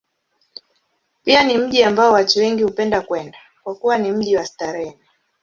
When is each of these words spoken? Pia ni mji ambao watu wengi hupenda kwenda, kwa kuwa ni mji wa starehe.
Pia 1.23 1.43
ni 1.43 1.57
mji 1.57 1.83
ambao 1.83 2.11
watu 2.13 2.39
wengi 2.39 2.63
hupenda 2.63 3.01
kwenda, 3.01 3.37
kwa 3.63 3.75
kuwa 3.75 3.97
ni 3.97 4.11
mji 4.11 4.37
wa 4.37 4.45
starehe. 4.45 4.97